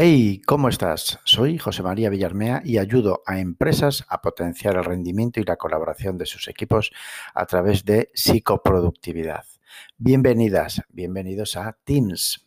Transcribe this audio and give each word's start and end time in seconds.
Hey, 0.00 0.42
¿cómo 0.46 0.68
estás? 0.68 1.18
Soy 1.24 1.58
José 1.58 1.82
María 1.82 2.08
Villarmea 2.08 2.62
y 2.64 2.78
ayudo 2.78 3.24
a 3.26 3.40
empresas 3.40 4.06
a 4.08 4.22
potenciar 4.22 4.76
el 4.76 4.84
rendimiento 4.84 5.40
y 5.40 5.42
la 5.42 5.56
colaboración 5.56 6.16
de 6.16 6.24
sus 6.24 6.46
equipos 6.46 6.92
a 7.34 7.46
través 7.46 7.84
de 7.84 8.08
psicoproductividad. 8.14 9.44
Bienvenidas, 9.96 10.82
bienvenidos 10.90 11.56
a 11.56 11.76
Teams. 11.82 12.46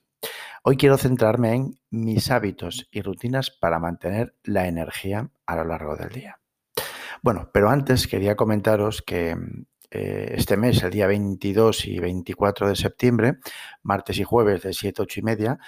Hoy 0.63 0.77
quiero 0.77 0.97
centrarme 0.97 1.53
en 1.53 1.79
mis 1.89 2.31
hábitos 2.31 2.87
y 2.89 3.01
rutinas 3.01 3.51
para 3.51 3.79
mantener 3.79 4.33
la 4.45 4.69
energía 4.69 5.29
a 5.45 5.57
lo 5.57 5.65
largo 5.65 5.97
del 5.97 6.07
día. 6.07 6.39
Bueno, 7.21 7.49
pero 7.53 7.69
antes 7.69 8.07
quería 8.07 8.37
comentaros 8.37 9.01
que 9.01 9.35
eh, 9.91 10.35
este 10.37 10.55
mes, 10.55 10.81
el 10.83 10.91
día 10.91 11.05
22 11.05 11.85
y 11.87 11.99
24 11.99 12.69
de 12.69 12.77
septiembre, 12.77 13.39
martes 13.83 14.17
y 14.19 14.23
jueves 14.23 14.61
de 14.61 14.71
7, 14.71 15.01
8 15.01 15.19
y 15.19 15.23
media, 15.23 15.59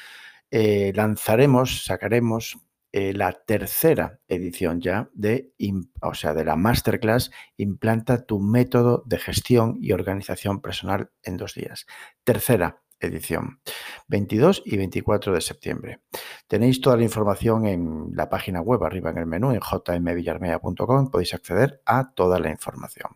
eh, 0.55 0.93
lanzaremos, 0.93 1.83
sacaremos 1.83 2.59
eh, 2.91 3.11
la 3.13 3.31
tercera 3.31 4.19
edición 4.27 4.81
ya 4.81 5.09
de, 5.15 5.51
o 5.99 6.13
sea, 6.13 6.35
de 6.35 6.45
la 6.45 6.55
masterclass 6.55 7.31
Implanta 7.57 8.27
tu 8.27 8.39
método 8.39 9.01
de 9.07 9.17
gestión 9.17 9.79
y 9.81 9.93
organización 9.93 10.61
personal 10.61 11.09
en 11.23 11.37
dos 11.37 11.55
días. 11.55 11.87
Tercera 12.23 12.83
edición, 12.99 13.61
22 14.09 14.61
y 14.63 14.77
24 14.77 15.33
de 15.33 15.41
septiembre. 15.41 16.01
Tenéis 16.47 16.81
toda 16.81 16.97
la 16.97 17.03
información 17.03 17.65
en 17.65 18.11
la 18.13 18.29
página 18.29 18.61
web, 18.61 18.83
arriba 18.83 19.09
en 19.09 19.17
el 19.17 19.25
menú, 19.25 19.53
en 19.53 19.59
jmvillarmea.com, 19.59 21.09
podéis 21.09 21.33
acceder 21.33 21.81
a 21.87 22.13
toda 22.13 22.37
la 22.37 22.51
información. 22.51 23.09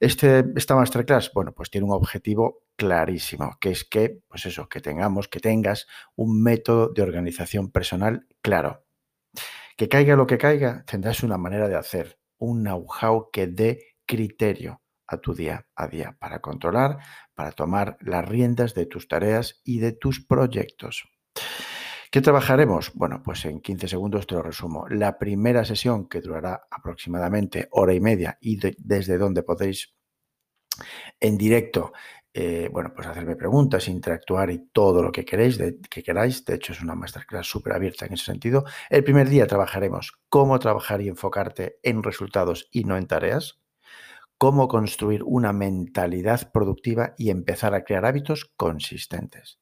Este, 0.00 0.44
esta 0.54 0.76
masterclass, 0.76 1.32
bueno, 1.34 1.52
pues 1.52 1.70
tiene 1.70 1.86
un 1.86 1.92
objetivo 1.92 2.62
clarísimo, 2.76 3.56
que 3.60 3.70
es 3.70 3.84
que, 3.84 4.20
pues 4.28 4.46
eso, 4.46 4.68
que 4.68 4.80
tengamos, 4.80 5.26
que 5.26 5.40
tengas 5.40 5.88
un 6.14 6.40
método 6.42 6.92
de 6.92 7.02
organización 7.02 7.72
personal 7.72 8.26
claro. 8.40 8.84
Que 9.76 9.88
caiga 9.88 10.16
lo 10.16 10.26
que 10.26 10.38
caiga, 10.38 10.84
tendrás 10.86 11.22
una 11.22 11.38
manera 11.38 11.68
de 11.68 11.76
hacer, 11.76 12.18
un 12.38 12.62
know-how 12.62 13.30
que 13.32 13.48
dé 13.48 13.96
criterio 14.06 14.82
a 15.08 15.18
tu 15.18 15.34
día 15.34 15.66
a 15.74 15.88
día 15.88 16.16
para 16.20 16.40
controlar, 16.40 16.98
para 17.34 17.52
tomar 17.52 17.96
las 18.00 18.28
riendas 18.28 18.74
de 18.74 18.86
tus 18.86 19.08
tareas 19.08 19.60
y 19.64 19.80
de 19.80 19.92
tus 19.92 20.24
proyectos. 20.24 21.08
¿Qué 22.10 22.22
trabajaremos? 22.22 22.92
Bueno, 22.94 23.22
pues 23.22 23.44
en 23.44 23.60
15 23.60 23.86
segundos 23.86 24.26
te 24.26 24.34
lo 24.34 24.42
resumo. 24.42 24.86
La 24.88 25.18
primera 25.18 25.64
sesión, 25.64 26.08
que 26.08 26.20
durará 26.22 26.66
aproximadamente 26.70 27.68
hora 27.72 27.92
y 27.92 28.00
media 28.00 28.38
y 28.40 28.58
desde 28.78 29.18
donde 29.18 29.42
podéis 29.42 29.94
en 31.20 31.36
directo, 31.36 31.92
eh, 32.32 32.68
bueno, 32.72 32.92
pues 32.94 33.06
hacerme 33.08 33.36
preguntas, 33.36 33.88
interactuar 33.88 34.50
y 34.50 34.68
todo 34.72 35.02
lo 35.02 35.12
que 35.12 35.24
queréis, 35.24 35.58
que 35.90 36.02
queráis. 36.02 36.44
De 36.44 36.54
hecho, 36.54 36.72
es 36.72 36.80
una 36.80 36.94
masterclass 36.94 37.46
súper 37.46 37.74
abierta 37.74 38.06
en 38.06 38.14
ese 38.14 38.24
sentido. 38.24 38.64
El 38.88 39.04
primer 39.04 39.28
día 39.28 39.46
trabajaremos 39.46 40.12
cómo 40.30 40.58
trabajar 40.58 41.02
y 41.02 41.08
enfocarte 41.08 41.78
en 41.82 42.02
resultados 42.02 42.68
y 42.70 42.84
no 42.84 42.96
en 42.96 43.06
tareas 43.06 43.60
cómo 44.38 44.68
construir 44.68 45.24
una 45.24 45.52
mentalidad 45.52 46.52
productiva 46.52 47.14
y 47.18 47.30
empezar 47.30 47.74
a 47.74 47.82
crear 47.84 48.06
hábitos 48.06 48.52
consistentes. 48.56 49.58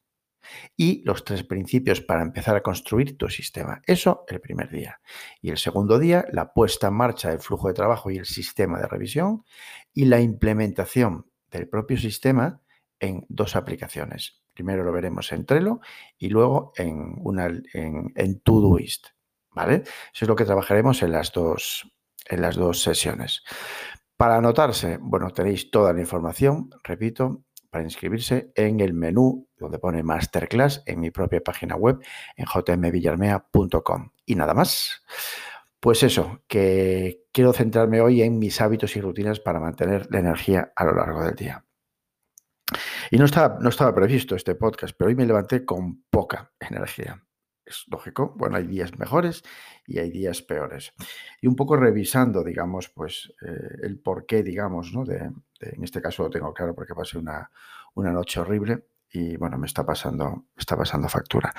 Y 0.75 1.03
los 1.03 1.23
tres 1.23 1.43
principios 1.43 2.01
para 2.01 2.21
empezar 2.21 2.55
a 2.55 2.61
construir 2.61 3.17
tu 3.17 3.29
sistema. 3.29 3.81
Eso 3.85 4.25
el 4.27 4.41
primer 4.41 4.69
día. 4.69 5.01
Y 5.41 5.49
el 5.49 5.57
segundo 5.57 5.99
día, 5.99 6.25
la 6.31 6.53
puesta 6.53 6.87
en 6.87 6.93
marcha 6.93 7.29
del 7.29 7.39
flujo 7.39 7.67
de 7.67 7.73
trabajo 7.73 8.11
y 8.11 8.17
el 8.17 8.25
sistema 8.25 8.79
de 8.79 8.87
revisión 8.87 9.43
y 9.93 10.05
la 10.05 10.19
implementación 10.19 11.25
del 11.51 11.67
propio 11.67 11.97
sistema 11.97 12.61
en 12.99 13.25
dos 13.29 13.55
aplicaciones. 13.55 14.41
Primero 14.53 14.83
lo 14.83 14.91
veremos 14.91 15.31
en 15.31 15.45
Trello 15.45 15.79
y 16.17 16.29
luego 16.29 16.73
en, 16.75 17.15
una, 17.19 17.45
en, 17.45 18.11
en 18.15 18.39
Todoist. 18.41 19.07
¿Vale? 19.51 19.83
Eso 20.13 20.25
es 20.25 20.27
lo 20.27 20.35
que 20.35 20.45
trabajaremos 20.45 21.01
en 21.01 21.11
las 21.11 21.31
dos, 21.31 21.91
en 22.25 22.41
las 22.41 22.55
dos 22.55 22.81
sesiones. 22.81 23.43
Para 24.15 24.37
anotarse, 24.37 24.97
bueno, 24.99 25.31
tenéis 25.31 25.69
toda 25.71 25.93
la 25.93 26.01
información, 26.01 26.69
repito, 26.83 27.43
inscribirse 27.83 28.51
en 28.55 28.79
el 28.79 28.93
menú 28.93 29.47
donde 29.57 29.79
pone 29.79 30.03
Masterclass 30.03 30.83
en 30.85 30.99
mi 30.99 31.11
propia 31.11 31.41
página 31.41 31.75
web 31.75 31.99
en 32.35 32.45
jmvillarmea.com. 32.45 34.11
Y 34.25 34.35
nada 34.35 34.53
más. 34.53 35.03
Pues 35.79 36.01
eso, 36.03 36.41
que 36.47 37.25
quiero 37.31 37.53
centrarme 37.53 38.01
hoy 38.01 38.23
en 38.23 38.39
mis 38.39 38.59
hábitos 38.61 38.95
y 38.95 39.01
rutinas 39.01 39.39
para 39.39 39.59
mantener 39.59 40.07
la 40.09 40.19
energía 40.19 40.71
a 40.75 40.85
lo 40.85 40.95
largo 40.95 41.23
del 41.23 41.35
día. 41.35 41.63
Y 43.11 43.17
no 43.17 43.25
estaba, 43.25 43.59
no 43.61 43.69
estaba 43.69 43.93
previsto 43.93 44.35
este 44.35 44.55
podcast, 44.55 44.95
pero 44.97 45.09
hoy 45.09 45.15
me 45.15 45.25
levanté 45.25 45.63
con 45.63 46.03
poca 46.09 46.51
energía 46.59 47.21
es 47.67 47.85
lógico, 47.91 48.33
bueno, 48.37 48.57
hay 48.57 48.65
días 48.65 48.97
mejores 48.97 49.43
y 49.85 49.99
hay 49.99 50.09
días 50.09 50.41
peores. 50.41 50.93
Y 51.41 51.47
un 51.47 51.55
poco 51.55 51.75
revisando, 51.75 52.43
digamos, 52.43 52.89
pues 52.89 53.33
eh, 53.45 53.77
el 53.83 53.99
porqué, 53.99 54.41
digamos, 54.41 54.93
¿no? 54.93 55.03
De, 55.05 55.31
en 55.61 55.83
este 55.83 56.01
caso 56.01 56.23
lo 56.23 56.29
tengo 56.29 56.53
claro 56.53 56.73
porque 56.75 56.95
pasé 56.95 57.17
una, 57.17 57.49
una 57.95 58.11
noche 58.11 58.39
horrible 58.39 58.85
y 59.11 59.37
bueno, 59.37 59.57
me 59.57 59.67
está 59.67 59.85
pasando, 59.85 60.47
está 60.55 60.75
pasando 60.75 61.07
factura. 61.09 61.53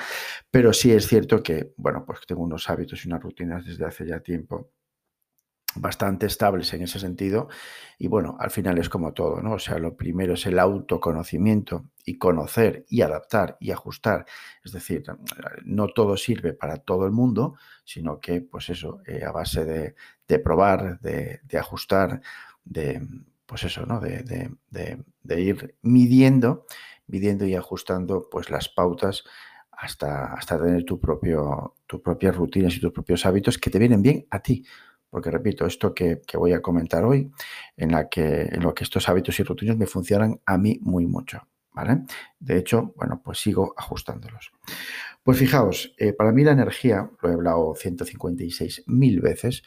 Pero 0.51 0.73
sí 0.73 0.93
es 0.93 1.07
cierto 1.07 1.43
que, 1.43 1.73
bueno, 1.77 2.05
pues 2.05 2.21
tengo 2.27 2.43
unos 2.43 2.69
hábitos 2.69 3.05
y 3.05 3.09
unas 3.09 3.23
rutinas 3.23 3.65
desde 3.65 3.87
hace 3.87 4.07
ya 4.07 4.21
tiempo 4.21 4.73
bastante 5.75 6.27
estables 6.27 6.73
en 6.73 6.83
ese 6.83 6.99
sentido. 6.99 7.49
Y 7.99 8.09
bueno, 8.09 8.37
al 8.39 8.51
final 8.51 8.79
es 8.79 8.89
como 8.89 9.13
todo, 9.13 9.41
¿no? 9.43 9.55
O 9.55 9.59
sea, 9.59 9.79
lo 9.79 9.97
primero 9.97 10.35
es 10.35 10.47
el 10.47 10.59
autoconocimiento 10.59 11.91
y 12.05 12.19
conocer 12.19 12.85
y 12.89 13.03
adaptar 13.03 13.57
y 13.61 13.71
ajustar. 13.71 14.27
Es 14.65 14.73
decir, 14.73 15.05
no 15.65 15.89
todo 15.89 16.17
sirve 16.17 16.53
para 16.53 16.79
todo 16.79 17.07
el 17.07 17.13
mundo, 17.13 17.57
sino 17.85 18.21
que, 18.21 18.41
pues 18.41 18.71
eso, 18.71 19.01
eh, 19.07 19.25
a 19.25 19.33
base 19.33 19.65
de, 19.65 20.39
probar, 20.39 21.01
de, 21.01 21.41
ajustar, 21.59 22.21
de, 22.65 23.07
pues 23.49 23.65
eso, 23.65 23.85
¿no? 23.87 23.99
De, 23.99 24.23
de, 24.71 25.41
ir 25.41 25.75
midiendo, 25.83 26.67
midiendo 27.09 27.47
y 27.47 27.57
ajustando, 27.57 28.29
pues 28.31 28.51
las 28.51 28.69
pautas 28.69 29.25
hasta, 29.73 30.35
hasta 30.35 30.63
tener 30.63 30.85
tu 30.85 31.01
propio, 31.01 31.75
tus 31.87 32.01
propias 32.01 32.37
rutinas 32.37 32.77
y 32.77 32.81
tus 32.81 32.93
propios 32.93 33.27
hábitos 33.27 33.59
que 33.59 33.71
te 33.71 33.79
vienen 33.81 34.03
bien 34.03 34.27
a 34.31 34.41
ti 34.41 34.65
porque 35.11 35.31
repito, 35.31 35.67
esto 35.67 35.95
que, 35.95 36.21
voy 36.35 36.53
a 36.53 36.61
comentar 36.61 37.05
hoy, 37.05 37.33
en, 37.77 37.93
la 37.93 38.09
que, 38.09 38.43
en 38.43 38.63
lo 38.63 38.75
que 38.75 38.85
estos 38.85 39.09
hábitos 39.09 39.39
y 39.41 39.43
rutinas 39.43 39.77
me 39.77 39.87
funcionan 39.87 40.41
a 40.45 40.59
mí 40.59 40.79
muy 40.83 41.07
mucho. 41.07 41.47
¿Vale? 41.73 42.03
De 42.41 42.59
hecho, 42.59 42.93
bueno, 42.97 43.23
pues 43.25 43.39
sigo 43.39 43.73
ajustándolos. 43.77 44.51
Pues 45.23 45.39
fijaos, 45.39 45.95
eh, 45.97 46.13
para 46.13 46.33
mí 46.33 46.43
la 46.43 46.51
energía, 46.51 47.09
lo 47.23 47.31
he 47.31 47.35
hablado 47.35 47.75
156 47.77 48.85
mil 48.89 49.21
veces, 49.21 49.63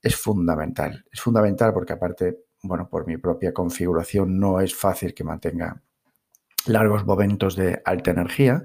es 0.00 0.14
fundamental. 0.14 1.04
Es 1.10 1.20
fundamental 1.20 1.72
porque 1.72 1.94
aparte, 1.94 2.38
bueno, 2.66 2.88
por 2.88 3.06
mi 3.06 3.16
propia 3.16 3.52
configuración 3.52 4.38
no 4.38 4.60
es 4.60 4.74
fácil 4.74 5.14
que 5.14 5.24
mantenga 5.24 5.82
largos 6.66 7.06
momentos 7.06 7.56
de 7.56 7.80
alta 7.84 8.10
energía, 8.10 8.62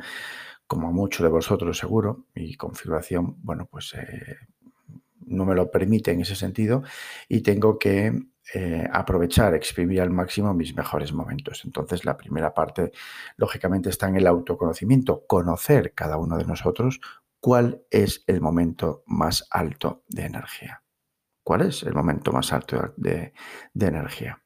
como 0.68 0.92
muchos 0.92 1.24
de 1.24 1.30
vosotros 1.30 1.78
seguro. 1.78 2.26
Mi 2.36 2.56
configuración, 2.56 3.38
bueno, 3.44 3.68
pues 3.70 3.94
eh, 3.94 4.38
no 5.26 5.46
me 5.46 5.56
lo 5.56 5.70
permite 5.70 6.12
en 6.12 6.22
ese 6.22 6.36
sentido 6.36 6.84
y 7.28 7.42
tengo 7.42 7.78
que 7.78 8.14
eh, 8.54 8.88
aprovechar, 8.92 9.54
exprimir 9.54 10.02
al 10.02 10.10
máximo 10.10 10.54
mis 10.54 10.76
mejores 10.76 11.14
momentos. 11.14 11.64
Entonces, 11.64 12.06
la 12.06 12.18
primera 12.18 12.54
parte, 12.54 12.92
lógicamente, 13.38 13.90
está 13.90 14.08
en 14.08 14.18
el 14.18 14.28
autoconocimiento, 14.28 15.26
conocer 15.28 15.94
cada 15.94 16.18
uno 16.18 16.38
de 16.38 16.46
nosotros 16.46 17.00
cuál 17.40 17.84
es 17.90 18.24
el 18.28 18.42
momento 18.42 19.04
más 19.06 19.48
alto 19.52 20.04
de 20.08 20.26
energía. 20.26 20.84
¿Cuál 21.44 21.62
es 21.62 21.84
el 21.84 21.94
momento 21.94 22.32
más 22.32 22.54
alto 22.54 22.94
de, 22.98 23.34
energía? 23.74 24.42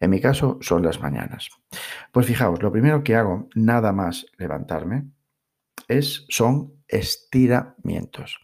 En 0.00 0.10
mi 0.10 0.20
caso 0.20 0.58
son 0.60 0.82
las 0.82 1.00
mañanas. 1.00 1.48
Pues 2.12 2.26
fijaos, 2.26 2.62
lo 2.62 2.70
primero 2.70 3.02
que 3.02 3.16
hago, 3.16 3.48
nada 3.54 3.92
más 3.92 4.26
levantarme, 4.36 5.10
es, 5.88 6.26
son 6.28 6.84
estiramientos. 6.88 8.38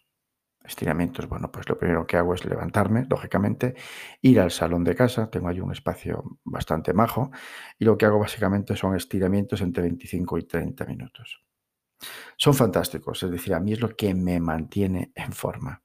Estiramientos, 0.63 1.29
bueno, 1.29 1.51
pues 1.51 1.69
lo 1.69 1.79
primero 1.79 2.07
que 2.07 2.17
hago 2.17 2.35
es 2.35 2.45
levantarme, 2.45 3.07
lógicamente, 3.09 3.75
ir 4.21 4.41
al 4.41 4.51
salón 4.51 4.85
de 4.85 4.95
casa, 4.95 5.31
tengo 5.31 5.49
ahí 5.49 5.61
un 5.61 5.73
espacio 5.73 6.39
bastante 6.45 6.93
majo, 6.93 7.31
y 7.79 7.85
lo 7.85 7.97
que 7.97 8.07
hago 8.07 8.19
básicamente 8.19 8.77
son 8.77 8.95
estiramientos 8.95 9.61
entre 9.63 9.83
25 9.83 10.39
y 10.39 10.43
30 10.45 10.85
minutos. 10.85 11.45
Son 12.37 12.55
fantásticos, 12.55 13.23
es 13.23 13.31
decir, 13.31 13.55
a 13.55 13.61
mí 13.61 13.73
es 13.73 13.81
lo 13.81 13.97
que 13.97 14.15
me 14.15 14.39
mantiene 14.41 15.13
en 15.15 15.33
forma. 15.33 15.83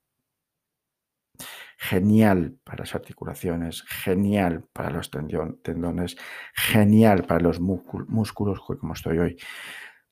Genial 1.77 2.57
para 2.63 2.79
las 2.79 2.95
articulaciones, 2.95 3.83
genial 3.83 4.65
para 4.73 4.89
los 4.89 5.11
tendones, 5.11 6.15
genial 6.53 7.25
para 7.25 7.41
los 7.41 7.59
músculos, 7.59 8.61
como 8.61 8.93
estoy 8.93 9.19
hoy. 9.19 9.37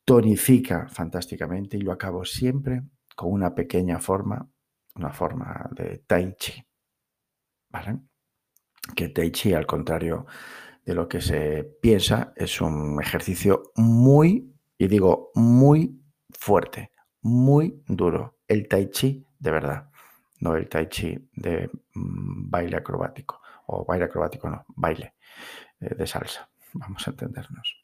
Tonifica 0.05 0.87
fantásticamente 0.89 1.77
y 1.77 1.81
lo 1.81 1.93
acabo 1.93 2.25
siempre 2.25 2.83
con 3.15 3.31
una 3.31 3.55
pequeña 3.55 3.99
forma 3.99 4.49
una 4.95 5.11
forma 5.11 5.69
de 5.71 6.03
tai 6.07 6.35
chi. 6.37 6.63
¿Vale? 7.69 7.99
Que 8.95 9.09
tai 9.09 9.31
chi, 9.31 9.53
al 9.53 9.65
contrario 9.65 10.25
de 10.85 10.93
lo 10.93 11.07
que 11.07 11.21
se 11.21 11.63
piensa, 11.81 12.33
es 12.35 12.61
un 12.61 13.01
ejercicio 13.01 13.71
muy, 13.75 14.53
y 14.77 14.87
digo 14.87 15.31
muy 15.35 15.99
fuerte, 16.29 16.91
muy 17.21 17.81
duro. 17.87 18.39
El 18.47 18.67
tai 18.67 18.89
chi 18.89 19.25
de 19.39 19.51
verdad, 19.51 19.89
no 20.43 20.55
el 20.55 20.67
tai 20.67 20.87
chi 20.89 21.15
de 21.33 21.69
mm, 21.95 22.49
baile 22.51 22.77
acrobático, 22.77 23.41
o 23.67 23.85
baile 23.85 24.05
acrobático 24.05 24.49
no, 24.49 24.65
baile 24.75 25.15
eh, 25.79 25.95
de 25.95 26.05
salsa, 26.05 26.49
vamos 26.73 27.07
a 27.07 27.11
entendernos. 27.11 27.77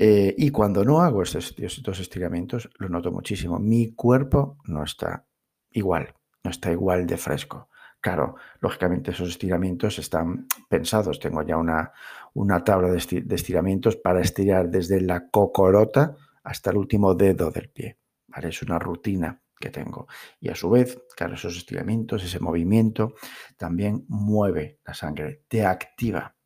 Eh, 0.00 0.34
y 0.38 0.50
cuando 0.50 0.84
no 0.84 1.00
hago 1.00 1.22
estos, 1.22 2.00
estiramientos, 2.00 2.70
lo 2.78 2.88
noto 2.88 3.10
muchísimo. 3.10 3.58
Mi 3.58 3.94
cuerpo 3.94 4.58
no 4.64 4.84
está 4.84 5.26
igual, 5.72 6.14
no 6.44 6.50
está 6.50 6.70
igual 6.70 7.04
de 7.04 7.16
fresco. 7.16 7.68
Claro, 8.00 8.36
lógicamente 8.60 9.10
esos 9.10 9.28
estiramientos 9.28 9.98
están 9.98 10.46
pensados. 10.68 11.18
Tengo 11.18 11.42
ya 11.42 11.56
una, 11.56 11.92
una 12.34 12.62
tabla 12.62 12.90
de, 12.90 13.24
estiramientos 13.34 13.96
para 13.96 14.20
estirar 14.20 14.70
desde 14.70 15.00
la 15.00 15.28
cocorota 15.30 16.14
hasta 16.44 16.70
el 16.70 16.76
último 16.76 17.16
dedo 17.16 17.50
del 17.50 17.68
pie. 17.68 17.98
¿vale? 18.28 18.50
Es 18.50 18.62
una 18.62 18.78
rutina 18.78 19.42
que 19.58 19.70
tengo. 19.70 20.06
Y 20.40 20.48
a 20.48 20.54
su 20.54 20.70
vez, 20.70 20.98
claro, 21.16 21.34
esos 21.34 21.56
estiramientos, 21.56 22.24
ese 22.24 22.40
movimiento, 22.40 23.14
también 23.56 24.04
mueve 24.08 24.80
la 24.84 24.94
sangre, 24.94 25.44
te 25.48 25.64
activa. 25.64 26.36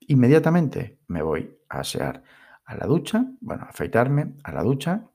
Inmediatamente 0.00 1.00
me 1.08 1.22
voy 1.22 1.58
a 1.68 1.80
asear 1.80 2.22
a 2.64 2.76
la 2.76 2.86
ducha, 2.86 3.24
bueno, 3.40 3.64
a 3.64 3.68
afeitarme 3.68 4.34
a 4.44 4.52
la 4.52 4.62
ducha 4.62 5.10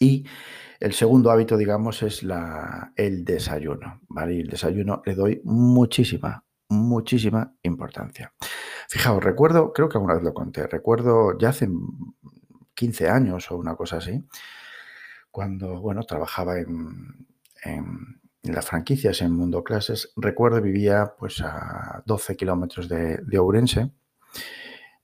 y 0.00 0.24
el 0.80 0.92
segundo 0.92 1.30
hábito, 1.30 1.56
digamos, 1.56 2.02
es 2.02 2.22
la, 2.22 2.92
el 2.96 3.24
desayuno. 3.24 4.00
¿vale? 4.08 4.34
Y 4.34 4.40
el 4.40 4.48
desayuno 4.48 5.02
le 5.04 5.14
doy 5.14 5.40
muchísima, 5.44 6.44
muchísima 6.68 7.54
importancia. 7.62 8.32
Fijaos, 8.88 9.22
recuerdo, 9.22 9.72
creo 9.72 9.88
que 9.88 9.98
alguna 9.98 10.14
vez 10.14 10.22
lo 10.22 10.34
conté, 10.34 10.66
recuerdo 10.66 11.36
ya 11.38 11.50
hace 11.50 11.68
15 12.74 13.08
años 13.08 13.50
o 13.50 13.56
una 13.56 13.74
cosa 13.74 13.96
así, 13.96 14.24
cuando, 15.30 15.80
bueno, 15.80 16.02
trabajaba 16.02 16.58
en, 16.58 17.28
las 18.42 18.66
franquicias 18.66 19.20
en 19.20 19.32
Mundo 19.32 19.62
Clases, 19.62 20.12
recuerdo 20.16 20.62
vivía 20.62 21.14
pues 21.18 21.42
a 21.42 22.02
12 22.06 22.36
kilómetros 22.36 22.88
de, 22.88 23.18
de 23.18 23.38
Ourense 23.38 23.90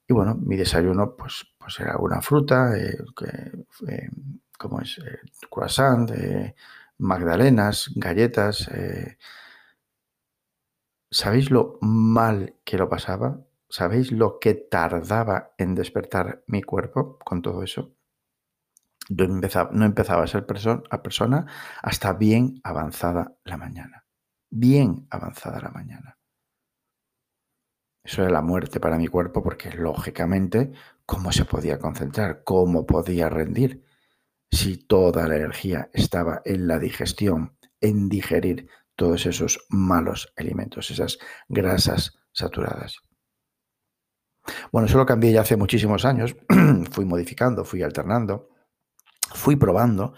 y 0.07 0.13
bueno, 0.13 0.35
mi 0.35 0.57
desayuno 0.57 1.17
pues, 1.17 1.47
pues 1.59 1.81
era 1.81 1.97
una 1.97 2.21
fruta, 2.21 2.77
eh, 2.77 2.97
eh, 3.89 4.11
como 4.59 4.81
es 4.81 4.99
eh, 4.99 5.19
croissant, 5.51 6.11
magdalenas, 6.99 7.91
galletas. 7.97 8.69
¿Sabéis 11.11 11.51
lo 11.51 11.79
mal 11.81 12.57
que 12.65 12.77
lo 12.77 12.89
pasaba? 12.89 13.41
¿Sabéis 13.69 14.13
lo 14.13 14.39
que 14.39 14.55
tardaba 14.55 15.55
en 15.59 15.75
despertar 15.75 16.45
mi 16.49 16.63
cuerpo 16.63 17.19
con 17.25 17.41
todo 17.41 17.63
eso? 17.63 17.95
No 19.09 19.85
empezaba, 19.85 20.23
a 20.23 20.27
ser 20.27 20.47
a 20.91 21.03
persona 21.03 21.47
hasta 21.83 22.13
bien 22.13 22.61
avanzada 22.63 23.37
la 23.45 23.57
mañana. 23.57 24.05
Bien 24.51 25.07
avanzada 25.11 25.61
la 25.61 25.71
mañana. 25.71 26.19
Eso 28.05 28.23
era 28.23 28.31
la 28.31 28.43
muerte 28.43 28.81
para 28.81 28.99
mi 28.99 29.09
cuerpo 29.09 29.43
porque, 29.43 29.71
lógicamente, 29.71 30.73
¿cómo 31.07 31.33
se 31.33 31.45
podía 31.45 31.79
concentrar? 31.79 32.45
¿Cómo 32.45 32.87
podía 32.87 33.29
rendir? 33.29 33.85
Si 34.51 34.77
toda 34.77 35.27
la 35.27 35.37
energía 35.37 35.91
estaba 35.93 36.43
en 36.45 36.69
la 36.69 36.79
digestión, 36.79 37.57
en 37.81 38.09
digerir 38.09 38.69
todos 38.95 39.27
esos 39.27 39.67
malos 39.71 40.33
alimentos, 40.37 40.91
esas 40.91 41.19
grasas 41.49 42.19
saturadas. 42.33 43.01
Bueno, 44.71 44.87
eso 44.87 44.99
lo 44.99 45.07
cambié 45.07 45.33
ya 45.33 45.41
hace 45.41 45.57
muchísimos 45.57 46.05
años. 46.05 46.37
fui 46.91 47.05
modificando, 47.05 47.65
fui 47.65 47.83
alternando, 47.83 48.51
fui 49.35 49.57
probando 49.57 50.15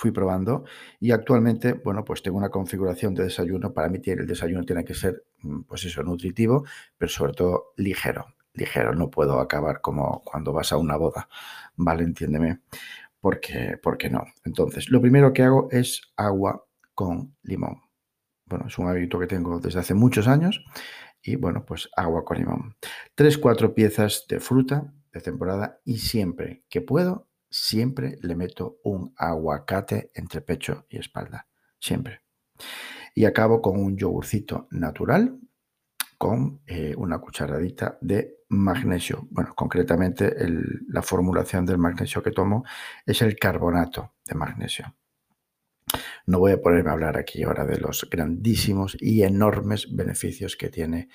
fui 0.00 0.12
probando 0.12 0.64
y 0.98 1.10
actualmente, 1.10 1.74
bueno, 1.74 2.06
pues 2.06 2.22
tengo 2.22 2.38
una 2.38 2.48
configuración 2.48 3.14
de 3.14 3.24
desayuno. 3.24 3.74
Para 3.74 3.90
mí 3.90 4.00
el 4.06 4.26
desayuno 4.26 4.64
tiene 4.64 4.82
que 4.82 4.94
ser, 4.94 5.24
mm, 5.42 5.64
pues 5.64 5.84
eso, 5.84 6.02
nutritivo, 6.02 6.64
pero 6.96 7.10
sobre 7.10 7.34
todo 7.34 7.72
ligero, 7.76 8.24
ligero. 8.54 8.94
No 8.94 9.10
puedo 9.10 9.40
acabar 9.40 9.82
como 9.82 10.22
cuando 10.24 10.54
vas 10.54 10.72
a 10.72 10.78
una 10.78 10.96
boda, 10.96 11.28
¿vale? 11.76 12.04
Entiéndeme. 12.04 12.60
Porque, 13.20 13.78
porque 13.82 14.08
no. 14.08 14.24
Entonces, 14.44 14.88
lo 14.88 15.02
primero 15.02 15.34
que 15.34 15.42
hago 15.42 15.68
es 15.70 16.00
agua 16.16 16.64
con 16.94 17.36
limón. 17.42 17.82
Bueno, 18.46 18.68
es 18.68 18.78
un 18.78 18.88
hábito 18.88 19.18
que 19.18 19.26
tengo 19.26 19.60
desde 19.60 19.80
hace 19.80 19.92
muchos 19.92 20.26
años 20.26 20.64
y 21.22 21.36
bueno, 21.36 21.66
pues 21.66 21.90
agua 21.94 22.24
con 22.24 22.38
limón. 22.38 22.76
Tres, 23.14 23.36
cuatro 23.36 23.74
piezas 23.74 24.24
de 24.30 24.40
fruta 24.40 24.94
de 25.12 25.20
temporada 25.20 25.78
y 25.84 25.98
siempre 25.98 26.64
que 26.70 26.80
puedo 26.80 27.29
siempre 27.50 28.16
le 28.22 28.36
meto 28.36 28.78
un 28.84 29.12
aguacate 29.16 30.10
entre 30.14 30.40
pecho 30.40 30.86
y 30.88 30.98
espalda. 30.98 31.46
Siempre. 31.78 32.20
Y 33.14 33.24
acabo 33.24 33.60
con 33.60 33.78
un 33.78 33.96
yogurcito 33.96 34.68
natural 34.70 35.38
con 36.20 36.60
eh, 36.66 36.94
una 36.98 37.18
cucharadita 37.18 37.96
de 38.02 38.40
magnesio. 38.50 39.26
Bueno, 39.30 39.54
concretamente 39.54 40.36
la 40.88 41.00
formulación 41.00 41.64
del 41.64 41.78
magnesio 41.78 42.22
que 42.22 42.30
tomo 42.30 42.62
es 43.06 43.22
el 43.22 43.38
carbonato 43.38 44.16
de 44.26 44.34
magnesio. 44.34 44.94
No 46.26 46.38
voy 46.38 46.52
a 46.52 46.60
ponerme 46.60 46.90
a 46.90 46.92
hablar 46.92 47.16
aquí 47.16 47.42
ahora 47.42 47.64
de 47.64 47.78
los 47.78 48.06
grandísimos 48.10 48.98
y 49.00 49.22
enormes 49.22 49.96
beneficios 49.96 50.56
que 50.56 50.68
tiene 50.68 51.08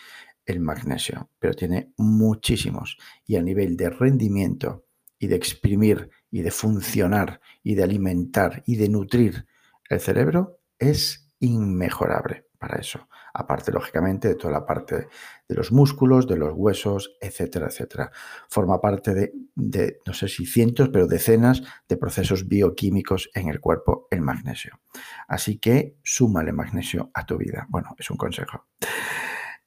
el 0.44 0.60
magnesio, 0.60 1.30
pero 1.38 1.54
tiene 1.54 1.94
muchísimos 1.98 2.98
y 3.28 3.36
a 3.36 3.44
nivel 3.44 3.78
de 3.78 3.92
rendimiento 3.92 4.88
y 5.20 5.28
de 5.28 5.36
exprimir 5.36 6.10
y 6.36 6.42
de 6.42 6.52
funcionar 6.52 7.40
y 7.64 7.76
de 7.76 7.84
alimentar 7.84 8.62
y 8.66 8.76
de 8.76 8.90
nutrir 8.90 9.48
el 9.90 10.02
cerebro 10.02 10.60
es 10.78 11.32
inmejorable 11.40 12.48
para 12.58 12.78
eso. 12.78 13.08
Aparte, 13.34 13.72
lógicamente, 13.72 14.28
de 14.28 14.36
toda 14.36 14.52
la 14.52 14.66
parte 14.66 15.08
de 15.48 15.56
los 15.56 15.72
músculos, 15.72 16.28
de 16.28 16.36
los 16.36 16.52
huesos, 16.54 17.16
etcétera, 17.22 17.68
etcétera. 17.68 18.12
Forma 18.50 18.82
parte 18.82 19.14
de, 19.56 20.00
no 20.06 20.14
sé 20.14 20.28
si 20.28 20.46
cientos, 20.46 20.90
pero 20.90 21.08
decenas 21.08 21.64
de 21.88 21.96
procesos 21.96 22.50
bioquímicos 22.50 23.30
en 23.34 23.48
el 23.48 23.62
cuerpo, 23.62 24.10
el 24.12 24.20
magnesio. 24.20 24.82
Así 25.30 25.58
que 25.58 25.96
súmale 26.04 26.52
magnesio 26.52 27.12
a 27.14 27.26
tu 27.26 27.38
vida. 27.38 27.66
Bueno, 27.70 27.96
es 27.98 28.10
un 28.10 28.18
consejo. 28.18 28.66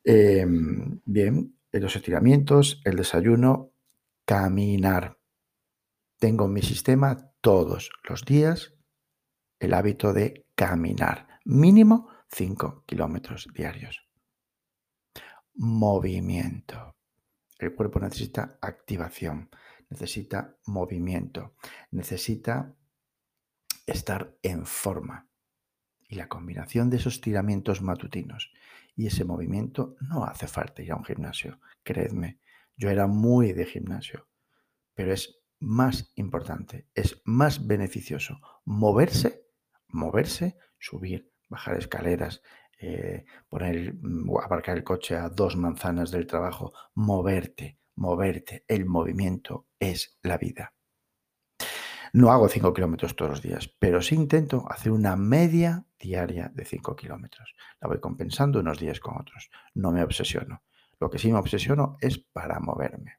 Em, 0.04 1.00
bien, 1.06 1.54
los 1.72 1.96
estiramientos, 1.96 2.82
el 2.84 2.96
desayuno, 2.96 3.70
caminar 4.26 5.17
tengo 6.18 6.46
en 6.46 6.52
mi 6.52 6.62
sistema 6.62 7.30
todos 7.40 7.90
los 8.08 8.24
días 8.24 8.74
el 9.60 9.74
hábito 9.74 10.12
de 10.12 10.46
caminar, 10.54 11.40
mínimo 11.44 12.08
5 12.30 12.84
kilómetros 12.86 13.48
diarios. 13.54 14.06
Movimiento. 15.54 16.96
El 17.58 17.74
cuerpo 17.74 17.98
necesita 17.98 18.58
activación, 18.60 19.50
necesita 19.90 20.56
movimiento, 20.66 21.54
necesita 21.90 22.74
estar 23.86 24.36
en 24.42 24.66
forma. 24.66 25.28
Y 26.08 26.14
la 26.14 26.28
combinación 26.28 26.88
de 26.90 26.98
esos 26.98 27.20
tiramientos 27.20 27.82
matutinos 27.82 28.52
y 28.94 29.06
ese 29.06 29.24
movimiento 29.24 29.96
no 30.00 30.24
hace 30.24 30.46
falta 30.46 30.82
ir 30.82 30.92
a 30.92 30.96
un 30.96 31.04
gimnasio, 31.04 31.60
creedme. 31.82 32.38
Yo 32.76 32.90
era 32.90 33.06
muy 33.06 33.52
de 33.52 33.66
gimnasio, 33.66 34.28
pero 34.94 35.12
es 35.12 35.37
más 35.60 36.12
importante, 36.16 36.88
es 36.94 37.20
más 37.24 37.66
beneficioso 37.66 38.38
moverse, 38.64 39.46
moverse, 39.88 40.56
subir, 40.78 41.32
bajar 41.48 41.76
escaleras, 41.76 42.42
eh, 42.80 43.24
poner, 43.48 43.94
mm, 43.94 44.30
aparcar 44.42 44.76
el 44.76 44.84
coche 44.84 45.16
a 45.16 45.28
dos 45.28 45.56
manzanas 45.56 46.10
del 46.10 46.26
trabajo, 46.26 46.72
moverte, 46.94 47.80
moverte, 47.96 48.64
el 48.68 48.86
movimiento 48.86 49.66
es 49.80 50.18
la 50.22 50.38
vida. 50.38 50.74
No 52.12 52.30
hago 52.32 52.48
5 52.48 52.72
kilómetros 52.72 53.16
todos 53.16 53.30
los 53.32 53.42
días, 53.42 53.68
pero 53.78 54.00
sí 54.00 54.14
intento 54.14 54.64
hacer 54.70 54.92
una 54.92 55.16
media 55.16 55.84
diaria 55.98 56.50
de 56.54 56.64
5 56.64 56.96
kilómetros. 56.96 57.54
La 57.80 57.88
voy 57.88 58.00
compensando 58.00 58.60
unos 58.60 58.78
días 58.78 59.00
con 59.00 59.18
otros. 59.20 59.50
No 59.74 59.92
me 59.92 60.02
obsesiono. 60.02 60.62
Lo 61.00 61.10
que 61.10 61.18
sí 61.18 61.30
me 61.30 61.38
obsesiono 61.38 61.96
es 62.00 62.18
para 62.18 62.60
moverme. 62.60 63.18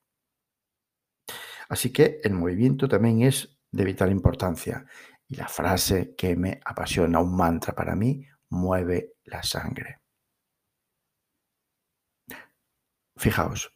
Así 1.70 1.94
que 1.94 2.20
el 2.24 2.34
movimiento 2.34 2.88
también 2.88 3.22
es 3.22 3.58
de 3.72 3.86
vital 3.86 4.12
importancia. 4.12 4.86
Y 5.28 5.36
la 5.36 5.48
frase 5.48 6.16
que 6.16 6.36
me 6.36 6.60
apasiona, 6.66 7.20
un 7.20 7.38
mantra 7.38 7.74
para 7.74 7.96
mí, 7.96 8.26
mueve 8.50 9.14
la 9.26 9.44
sangre. 9.44 10.00
Fijaos, 13.16 13.72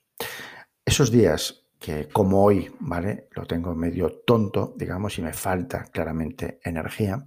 esos 0.83 1.11
días 1.11 1.67
que 1.79 2.07
como 2.07 2.43
hoy, 2.43 2.73
¿vale? 2.79 3.27
Lo 3.31 3.45
tengo 3.45 3.75
medio 3.75 4.23
tonto, 4.25 4.73
digamos, 4.77 5.19
y 5.19 5.21
me 5.21 5.33
falta 5.33 5.83
claramente 5.83 6.59
energía. 6.63 7.23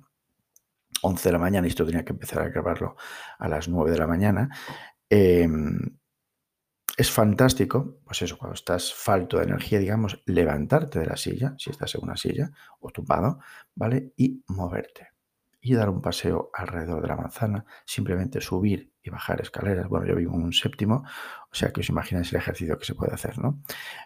11 1.02 1.28
de 1.28 1.32
la 1.32 1.38
mañana, 1.38 1.66
y 1.66 1.70
esto 1.70 1.84
tenía 1.84 2.04
que 2.04 2.14
empezar 2.14 2.40
a 2.40 2.48
grabarlo 2.48 2.96
a 3.38 3.48
las 3.48 3.68
9 3.68 3.90
de 3.90 3.98
la 3.98 4.06
mañana. 4.06 4.48
Em, 5.10 5.78
es 6.96 7.10
fantástico, 7.10 7.98
pues 8.04 8.22
eso, 8.22 8.38
cuando 8.38 8.54
estás 8.54 8.94
falto 8.94 9.36
de 9.36 9.44
energía, 9.44 9.78
digamos, 9.78 10.22
levantarte 10.24 10.98
de 10.98 11.06
la 11.06 11.16
silla, 11.16 11.54
si 11.58 11.70
estás 11.70 11.94
en 11.94 12.04
una 12.04 12.16
silla 12.16 12.50
o 12.80 12.90
tumbado, 12.90 13.40
¿vale? 13.74 14.12
Y 14.16 14.42
moverte. 14.48 15.08
Y 15.60 15.74
dar 15.74 15.90
un 15.90 16.00
paseo 16.00 16.50
alrededor 16.54 17.02
de 17.02 17.08
la 17.08 17.16
manzana, 17.16 17.66
simplemente 17.84 18.40
subir 18.40 18.92
y 19.02 19.10
bajar 19.10 19.40
escaleras. 19.40 19.88
Bueno, 19.88 20.06
yo 20.06 20.14
vivo 20.14 20.34
en 20.36 20.44
un 20.44 20.52
séptimo, 20.52 21.04
o 21.50 21.54
sea 21.54 21.70
que 21.70 21.80
os 21.80 21.88
imagináis 21.88 22.32
el 22.32 22.38
ejercicio 22.38 22.78
que 22.78 22.86
se 22.86 22.94
puede 22.94 23.12
hacer, 23.12 23.38
¿no? 23.38 23.60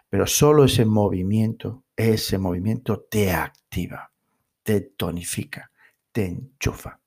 Pero 0.09 0.27
solo 0.27 0.65
ese 0.65 0.83
movimiento, 0.85 1.83
ese 1.95 2.37
movimiento 2.37 3.01
te 3.09 3.31
activa, 3.31 4.11
te 4.63 4.81
tonifica, 4.81 5.71
te 6.11 6.25
enchufa. 6.25 6.99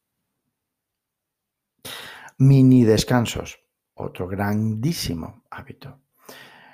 Mini 2.38 2.84
descansos 2.84 3.63
otro 3.94 4.28
grandísimo 4.28 5.44
hábito. 5.50 6.00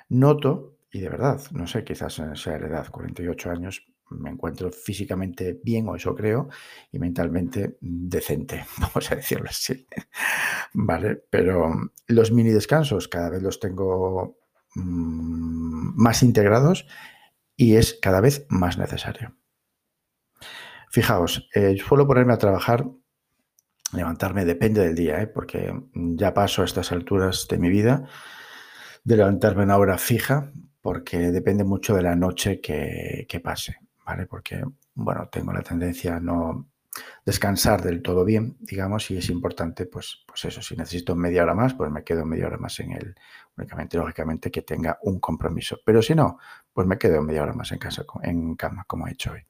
Noto, 0.09 0.77
y 0.91 0.99
de 0.99 1.09
verdad, 1.09 1.41
no 1.51 1.67
sé, 1.67 1.83
quizás 1.83 2.19
en 2.19 2.33
esa 2.33 2.55
edad, 2.55 2.89
48 2.89 3.51
años, 3.51 3.87
me 4.09 4.29
encuentro 4.29 4.71
físicamente 4.71 5.59
bien, 5.63 5.87
o 5.87 5.95
eso 5.95 6.13
creo, 6.15 6.49
y 6.91 6.99
mentalmente 6.99 7.77
decente, 7.79 8.65
vamos 8.77 9.11
a 9.11 9.15
decirlo 9.15 9.49
así. 9.49 9.87
Vale, 10.73 11.23
pero 11.29 11.71
los 12.07 12.31
mini 12.31 12.51
descansos 12.51 13.07
cada 13.07 13.29
vez 13.29 13.41
los 13.41 13.59
tengo 13.59 14.37
mm, 14.75 16.01
más 16.01 16.23
integrados 16.23 16.85
y 17.55 17.75
es 17.75 17.97
cada 18.01 18.21
vez 18.21 18.45
más 18.49 18.77
necesario. 18.77 19.35
Fijaos, 20.89 21.47
eh, 21.55 21.77
suelo 21.77 22.05
ponerme 22.05 22.33
a 22.33 22.37
trabajar 22.37 22.85
levantarme 23.93 24.45
depende 24.45 24.81
del 24.81 24.95
día, 24.95 25.21
¿eh? 25.21 25.27
porque 25.27 25.73
ya 25.93 26.33
paso 26.33 26.61
a 26.61 26.65
estas 26.65 26.91
alturas 26.91 27.47
de 27.49 27.57
mi 27.57 27.69
vida 27.69 28.07
de 29.03 29.17
levantarme 29.17 29.63
una 29.63 29.77
hora 29.77 29.97
fija, 29.97 30.51
porque 30.81 31.17
depende 31.31 31.63
mucho 31.63 31.95
de 31.95 32.03
la 32.03 32.15
noche 32.15 32.59
que, 32.59 33.41
pase, 33.43 33.77
¿vale? 34.05 34.25
Porque, 34.25 34.63
bueno, 34.93 35.27
tengo 35.31 35.53
la 35.53 35.61
tendencia 35.61 36.15
a 36.15 36.19
no 36.19 36.67
descansar 37.25 37.81
del 37.81 38.01
todo 38.01 38.25
bien, 38.25 38.57
digamos, 38.59 39.09
y 39.11 39.17
es 39.17 39.29
importante, 39.29 39.85
pues, 39.85 40.23
pues 40.27 40.45
eso, 40.45 40.61
si 40.61 40.75
necesito 40.75 41.15
media 41.15 41.43
hora 41.43 41.55
más, 41.55 41.73
pues 41.73 41.89
me 41.91 42.03
quedo 42.03 42.25
media 42.25 42.47
hora 42.47 42.57
más 42.57 42.79
en 42.79 42.91
él, 42.91 43.15
únicamente, 43.57 43.97
lógicamente, 43.97 44.51
que 44.51 44.63
tenga 44.63 44.99
un 45.03 45.19
compromiso. 45.19 45.77
Pero 45.85 46.01
si 46.01 46.15
no, 46.15 46.37
pues 46.73 46.87
me 46.87 46.97
quedo 46.97 47.21
media 47.21 47.43
hora 47.43 47.53
más 47.53 47.71
en 47.71 47.79
casa, 47.79 48.03
en 48.23 48.55
cama, 48.55 48.83
como 48.85 49.07
he 49.07 49.11
hecho 49.11 49.31
hoy, 49.31 49.45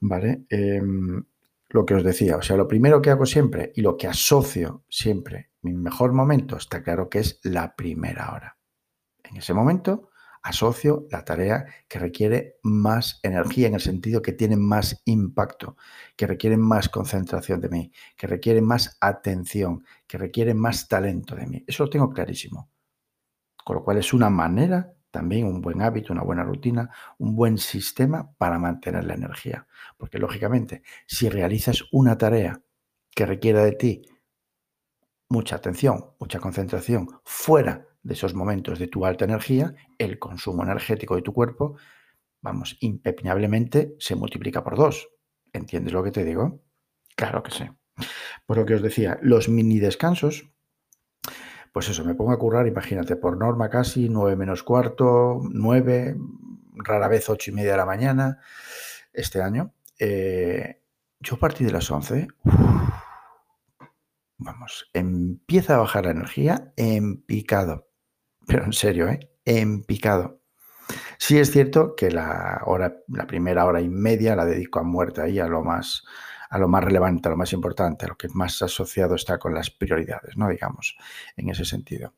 ¿vale? 0.00 0.44
Em, 0.48 1.24
lo 1.70 1.86
que 1.86 1.94
os 1.94 2.04
decía, 2.04 2.36
o 2.36 2.42
sea, 2.42 2.56
lo 2.56 2.68
primero 2.68 3.00
que 3.00 3.10
hago 3.10 3.26
siempre 3.26 3.72
y 3.74 3.80
lo 3.80 3.96
que 3.96 4.08
asocio 4.08 4.84
siempre, 4.88 5.50
mi 5.62 5.72
mejor 5.72 6.12
momento, 6.12 6.56
está 6.56 6.82
claro 6.82 7.08
que 7.08 7.20
es 7.20 7.40
la 7.44 7.74
primera 7.76 8.32
hora. 8.32 8.58
En 9.24 9.36
ese 9.36 9.54
momento 9.54 10.10
asocio 10.42 11.06
la 11.10 11.24
tarea 11.24 11.66
que 11.86 11.98
requiere 11.98 12.56
más 12.62 13.20
energía, 13.22 13.68
en 13.68 13.74
el 13.74 13.80
sentido 13.80 14.22
que 14.22 14.32
tiene 14.32 14.56
más 14.56 15.02
impacto, 15.04 15.76
que 16.16 16.26
requiere 16.26 16.56
más 16.56 16.88
concentración 16.88 17.60
de 17.60 17.68
mí, 17.68 17.92
que 18.16 18.26
requiere 18.26 18.62
más 18.62 18.96
atención, 19.00 19.84
que 20.06 20.18
requiere 20.18 20.54
más 20.54 20.88
talento 20.88 21.36
de 21.36 21.46
mí. 21.46 21.64
Eso 21.66 21.84
lo 21.84 21.90
tengo 21.90 22.10
clarísimo. 22.10 22.70
Con 23.64 23.76
lo 23.76 23.84
cual 23.84 23.98
es 23.98 24.12
una 24.12 24.30
manera 24.30 24.92
también 25.10 25.46
un 25.46 25.60
buen 25.60 25.82
hábito, 25.82 26.12
una 26.12 26.22
buena 26.22 26.44
rutina, 26.44 26.90
un 27.18 27.34
buen 27.34 27.58
sistema 27.58 28.32
para 28.38 28.58
mantener 28.58 29.04
la 29.04 29.14
energía. 29.14 29.66
Porque 29.96 30.18
lógicamente, 30.18 30.82
si 31.06 31.28
realizas 31.28 31.84
una 31.92 32.16
tarea 32.16 32.62
que 33.14 33.26
requiera 33.26 33.64
de 33.64 33.72
ti 33.72 34.02
mucha 35.28 35.56
atención, 35.56 36.06
mucha 36.18 36.40
concentración, 36.40 37.08
fuera 37.24 37.86
de 38.02 38.14
esos 38.14 38.34
momentos 38.34 38.78
de 38.78 38.88
tu 38.88 39.04
alta 39.04 39.24
energía, 39.24 39.74
el 39.98 40.18
consumo 40.18 40.62
energético 40.62 41.16
de 41.16 41.22
tu 41.22 41.32
cuerpo, 41.32 41.76
vamos, 42.40 42.76
impepinablemente 42.80 43.94
se 43.98 44.16
multiplica 44.16 44.64
por 44.64 44.76
dos. 44.76 45.08
¿Entiendes 45.52 45.92
lo 45.92 46.02
que 46.02 46.10
te 46.10 46.24
digo? 46.24 46.62
Claro 47.16 47.42
que 47.42 47.50
sí. 47.50 47.64
Por 48.46 48.58
lo 48.58 48.66
que 48.66 48.74
os 48.74 48.82
decía, 48.82 49.18
los 49.22 49.48
mini 49.48 49.78
descansos 49.78 50.50
pues 51.72 51.88
eso, 51.88 52.04
me 52.04 52.14
pongo 52.14 52.32
a 52.32 52.38
currar, 52.38 52.66
imagínate, 52.66 53.16
por 53.16 53.36
norma 53.36 53.70
casi, 53.70 54.08
9 54.08 54.36
menos 54.36 54.62
cuarto, 54.62 55.40
9, 55.42 56.16
rara 56.74 57.08
vez 57.08 57.28
8 57.28 57.50
y 57.50 57.54
media 57.54 57.72
de 57.72 57.76
la 57.76 57.86
mañana 57.86 58.38
este 59.12 59.42
año. 59.42 59.72
Eh, 59.98 60.80
yo 61.20 61.36
a 61.36 61.38
partir 61.38 61.66
de 61.66 61.72
las 61.72 61.90
11, 61.90 62.28
vamos, 64.38 64.90
empieza 64.92 65.74
a 65.74 65.78
bajar 65.78 66.06
la 66.06 66.12
energía 66.12 66.72
en 66.76 67.22
picado. 67.22 67.88
Pero 68.46 68.64
en 68.64 68.72
serio, 68.72 69.08
¿eh? 69.08 69.30
En 69.44 69.84
picado. 69.84 70.40
Sí 71.18 71.38
es 71.38 71.52
cierto 71.52 71.94
que 71.94 72.10
la, 72.10 72.62
hora, 72.64 72.96
la 73.06 73.26
primera 73.26 73.64
hora 73.66 73.80
y 73.80 73.88
media 73.88 74.34
la 74.34 74.44
dedico 74.44 74.80
a 74.80 74.82
muerte 74.82 75.20
ahí, 75.22 75.38
a 75.38 75.46
lo 75.46 75.62
más 75.62 76.04
a 76.50 76.58
lo 76.58 76.68
más 76.68 76.84
relevante, 76.84 77.28
a 77.28 77.30
lo 77.30 77.36
más 77.36 77.52
importante, 77.52 78.04
a 78.04 78.08
lo 78.08 78.16
que 78.16 78.28
más 78.28 78.60
asociado 78.60 79.14
está 79.14 79.38
con 79.38 79.54
las 79.54 79.70
prioridades, 79.70 80.36
¿no? 80.36 80.48
Digamos, 80.48 80.96
en 81.36 81.48
ese 81.48 81.64
sentido. 81.64 82.14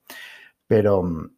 Pero 0.67 1.03
mm, 1.03 1.37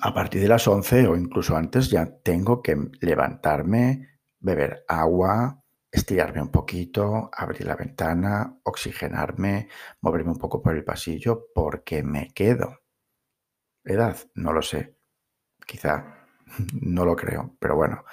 a 0.00 0.14
partir 0.14 0.40
de 0.40 0.48
las 0.48 0.66
11 0.66 1.06
o 1.08 1.16
incluso 1.16 1.56
antes 1.56 1.90
ya 1.90 2.06
tengo 2.06 2.62
que 2.62 2.76
levantarme, 3.00 4.18
beber 4.40 4.84
agua, 4.88 5.62
estirarme 5.90 6.42
un 6.42 6.50
poquito, 6.50 7.30
abrir 7.32 7.66
la 7.66 7.76
ventana, 7.76 8.58
oxigenarme, 8.64 9.68
moverme 10.00 10.32
un 10.32 10.38
poco 10.38 10.62
por 10.62 10.74
el 10.74 10.84
pasillo, 10.84 11.48
porque 11.54 12.02
me 12.02 12.32
quedo. 12.32 12.80
¿Edad? 13.84 14.16
No 14.34 14.52
lo 14.52 14.62
sé. 14.62 14.96
Quizá 15.66 16.26
no 16.80 17.04
lo 17.04 17.14
creo, 17.14 17.56
pero 17.60 17.76
bueno, 17.76 18.04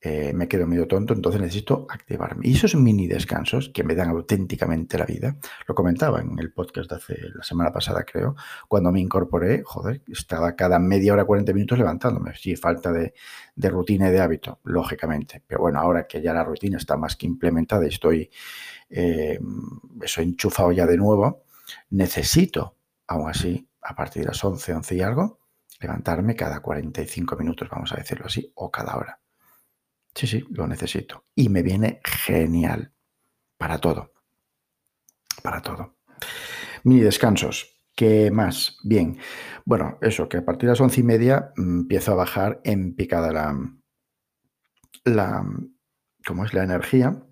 eh, 0.00 0.32
me 0.32 0.46
quedo 0.46 0.66
medio 0.66 0.86
tonto, 0.86 1.12
entonces 1.12 1.40
necesito 1.40 1.86
activarme. 1.90 2.46
Y 2.46 2.54
esos 2.54 2.76
mini 2.76 3.08
descansos 3.08 3.70
que 3.74 3.82
me 3.82 3.96
dan 3.96 4.10
auténticamente 4.10 4.96
la 4.96 5.04
vida, 5.04 5.36
lo 5.66 5.74
comentaba 5.74 6.20
en 6.20 6.38
el 6.38 6.52
podcast 6.52 6.88
de 6.90 6.96
hace 6.96 7.16
la 7.34 7.42
semana 7.42 7.72
pasada, 7.72 8.04
creo, 8.04 8.36
cuando 8.68 8.92
me 8.92 9.00
incorporé, 9.00 9.62
joder, 9.64 10.02
estaba 10.06 10.54
cada 10.54 10.78
media 10.78 11.14
hora, 11.14 11.24
40 11.24 11.52
minutos 11.52 11.78
levantándome. 11.78 12.34
Sí, 12.36 12.54
falta 12.54 12.92
de, 12.92 13.12
rutina 13.56 14.08
y 14.08 14.12
de 14.12 14.20
hábito, 14.20 14.60
lógicamente. 14.64 15.42
Pero 15.46 15.62
bueno, 15.62 15.80
ahora 15.80 16.06
que 16.06 16.22
ya 16.22 16.32
la 16.32 16.44
rutina 16.44 16.76
está 16.76 16.96
más 16.96 17.16
que 17.16 17.26
implementada 17.26 17.84
y 17.84 17.88
estoy 17.88 18.30
eh, 18.90 19.40
eso 20.00 20.20
enchufado 20.20 20.70
ya 20.72 20.86
de 20.86 20.96
nuevo, 20.96 21.44
necesito, 21.90 22.76
aún 23.08 23.28
así, 23.28 23.68
a 23.82 23.94
partir 23.96 24.22
de 24.22 24.28
las 24.28 24.44
11, 24.44 24.74
11 24.74 24.94
y 24.94 25.00
algo, 25.00 25.40
levantarme 25.80 26.36
cada 26.36 26.60
45 26.60 27.36
minutos, 27.36 27.68
vamos 27.68 27.92
a 27.92 27.96
decirlo 27.96 28.26
así, 28.26 28.52
o 28.54 28.70
cada 28.70 28.96
hora. 28.96 29.20
Sí, 30.18 30.26
sí, 30.26 30.44
lo 30.50 30.66
necesito. 30.66 31.26
Y 31.36 31.48
me 31.48 31.62
viene 31.62 32.00
genial. 32.04 32.92
Para 33.56 33.78
todo. 33.78 34.14
Para 35.44 35.62
todo. 35.62 36.00
Mini 36.82 37.02
descansos. 37.02 37.84
¿Qué 37.94 38.32
más? 38.32 38.78
Bien. 38.82 39.16
Bueno, 39.64 39.96
eso, 40.00 40.28
que 40.28 40.38
a 40.38 40.44
partir 40.44 40.66
de 40.66 40.72
las 40.72 40.80
once 40.80 41.02
y 41.02 41.04
media 41.04 41.52
mm, 41.54 41.82
empiezo 41.82 42.10
a 42.10 42.16
bajar 42.16 42.60
en 42.64 42.96
picada 42.96 43.30
la, 43.30 43.56
la, 45.04 45.44
¿cómo 46.26 46.44
es? 46.44 46.52
La 46.52 46.64
energía. 46.64 47.22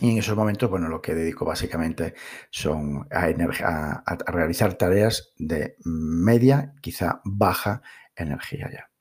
Y 0.00 0.12
en 0.12 0.16
esos 0.16 0.38
momentos, 0.38 0.70
bueno, 0.70 0.88
lo 0.88 1.02
que 1.02 1.14
dedico 1.14 1.44
básicamente 1.44 2.14
son 2.48 3.06
a, 3.10 4.02
a 4.06 4.32
realizar 4.32 4.72
tareas 4.78 5.34
de 5.36 5.76
media, 5.84 6.72
quizá 6.80 7.20
baja 7.26 7.82
energía 8.16 8.70
ya. 8.72 8.93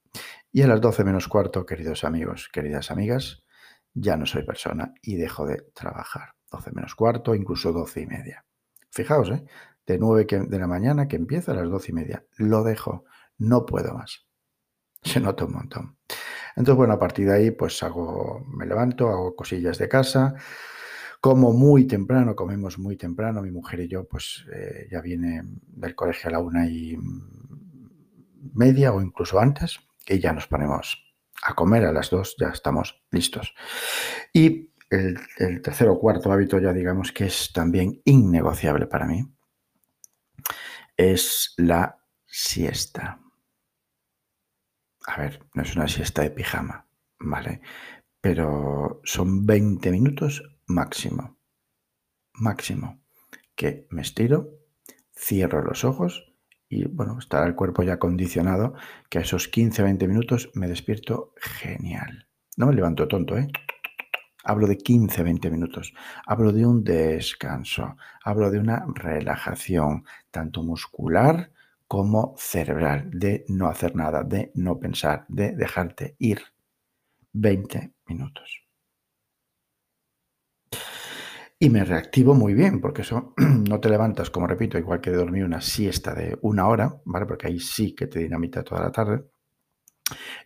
Y 0.55 0.62
a 0.62 0.67
las 0.67 0.79
12 0.81 1.03
menos 1.03 1.27
cuarto, 1.27 1.65
queridos 1.65 2.03
amigos, 2.03 2.48
queridas 2.53 2.91
amigas, 2.91 3.43
ya 3.95 4.17
no 4.17 4.27
soy 4.27 4.43
persona 4.43 4.93
y 5.01 5.15
dejo 5.15 5.48
de 5.48 5.63
trabajar. 5.74 6.36
12 6.51 6.72
menos 6.74 6.93
cuarto, 6.93 7.33
incluso 7.33 7.74
12 7.74 8.01
y 8.01 8.05
media. 8.05 8.45
Fijaos, 8.91 9.31
¿eh? 9.31 9.43
de 9.88 9.98
9 9.98 10.27
de 10.48 10.60
la 10.60 10.67
mañana 10.67 11.07
que 11.07 11.15
empieza 11.15 11.53
a 11.53 11.55
las 11.55 11.72
12 11.72 11.91
y 11.91 11.95
media. 11.95 12.25
Lo 12.38 12.63
dejo, 12.63 13.05
no 13.39 13.65
puedo 13.65 13.95
más. 13.95 14.27
Se 15.01 15.19
nota 15.19 15.45
un 15.45 15.53
montón. 15.53 15.98
Entonces, 16.55 16.77
bueno, 16.77 16.93
a 16.93 17.00
partir 17.00 17.25
de 17.25 17.33
ahí, 17.33 17.50
pues 17.50 17.81
hago, 17.81 18.45
me 18.48 18.67
levanto, 18.67 19.10
hago 19.10 19.36
cosillas 19.36 19.79
de 19.79 19.89
casa, 19.89 20.36
como 21.19 21.51
muy 21.51 21.88
temprano, 21.88 22.36
comemos 22.36 22.77
muy 22.77 22.95
temprano, 22.95 23.41
mi 23.41 23.50
mujer 23.50 23.79
y 23.79 23.88
yo, 23.88 24.07
pues 24.07 24.45
eh, 24.53 24.88
ya 24.91 25.01
viene 25.01 25.41
del 25.65 25.95
colegio 25.95 26.29
a 26.29 26.33
la 26.33 26.39
una 26.39 26.67
y 26.67 26.95
media 28.53 28.93
o 28.93 29.01
incluso 29.01 29.39
antes, 29.39 29.79
y 30.07 30.19
ya 30.19 30.33
nos 30.33 30.48
ponemos 30.48 31.03
a 31.43 31.53
comer 31.53 31.86
a 31.86 31.91
las 31.91 32.10
dos, 32.10 32.36
ya 32.39 32.50
estamos 32.50 33.03
listos. 33.12 33.53
Y 34.31 34.72
el, 34.89 35.19
el 35.38 35.62
tercer 35.62 35.89
o 35.89 36.00
cuarto 36.00 36.31
hábito, 36.31 36.60
ya 36.60 36.74
digamos 36.74 37.12
que 37.12 37.25
es 37.25 37.51
también 37.51 38.01
innegociable 38.05 38.88
para 38.88 39.05
mí, 39.05 39.25
es 40.95 41.53
la 41.57 42.00
siesta. 42.25 43.19
A 45.05 45.17
ver, 45.17 45.45
no 45.53 45.63
es 45.63 45.75
una 45.75 45.88
siesta 45.88 46.22
de 46.22 46.31
pijama, 46.31 46.88
¿vale? 47.19 47.62
Pero 48.22 49.01
son 49.03 49.45
20 49.45 49.91
minutos 49.91 50.43
máximo. 50.67 51.38
Máximo. 52.33 53.03
Que 53.55 53.88
me 53.89 54.01
estiro, 54.01 54.50
cierro 55.15 55.62
los 55.62 55.83
ojos 55.83 56.32
y 56.73 56.85
bueno, 56.85 57.17
estará 57.19 57.45
el 57.45 57.55
cuerpo 57.55 57.83
ya 57.83 57.99
condicionado 57.99 58.73
que 59.09 59.19
a 59.19 59.21
esos 59.21 59.51
15-20 59.51 60.07
minutos 60.07 60.49
me 60.55 60.67
despierto 60.67 61.33
genial. 61.37 62.27
No 62.57 62.67
me 62.67 62.73
levanto 62.73 63.07
tonto, 63.07 63.37
¿eh? 63.37 63.47
Hablo 64.43 64.67
de 64.67 64.77
15-20 64.77 65.51
minutos. 65.51 65.93
Hablo 66.25 66.51
de 66.51 66.65
un 66.65 66.83
descanso. 66.83 67.95
Hablo 68.23 68.51
de 68.51 68.59
una 68.59 68.85
relajación, 68.93 70.03
tanto 70.31 70.63
muscular 70.63 71.51
como 71.87 72.33
cerebral, 72.37 73.09
de 73.11 73.45
no 73.47 73.67
hacer 73.67 73.95
nada, 73.95 74.23
de 74.23 74.51
no 74.55 74.79
pensar, 74.79 75.25
de 75.29 75.55
dejarte 75.55 76.15
ir. 76.17 76.41
20 77.33 77.93
minutos. 78.07 78.62
Y 81.60 81.69
me 81.69 81.86
reactivo 81.86 82.33
muy 82.33 82.53
bien, 82.53 82.81
porque 82.81 83.03
eso 83.03 83.33
no 83.38 83.79
te 83.79 83.89
levantas, 83.89 84.29
como 84.29 84.48
repito, 84.48 84.77
igual 84.77 85.01
que 85.01 85.12
de 85.12 85.17
dormir 85.17 85.45
una 85.45 85.62
siesta 85.62 86.13
de 86.13 86.38
una 86.41 86.67
hora, 86.67 87.01
¿vale? 87.05 87.25
Porque 87.25 87.48
ahí 87.48 87.60
sí 87.60 87.95
que 87.95 88.07
te 88.07 88.19
dinamita 88.19 88.63
toda 88.63 88.81
la 88.81 88.91
tarde. 88.91 89.24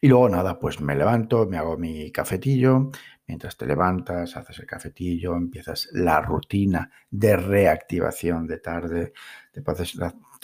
Y 0.01 0.07
luego 0.07 0.29
nada, 0.29 0.59
pues 0.59 0.79
me 0.81 0.95
levanto, 0.95 1.47
me 1.47 1.57
hago 1.57 1.77
mi 1.77 2.11
cafetillo. 2.11 2.91
Mientras 3.27 3.57
te 3.57 3.65
levantas, 3.65 4.37
haces 4.37 4.59
el 4.59 4.65
cafetillo, 4.65 5.35
empiezas 5.35 5.89
la 5.91 6.21
rutina 6.21 6.89
de 7.09 7.35
reactivación 7.35 8.47
de 8.47 8.59
tarde, 8.59 9.13
te, 9.51 9.61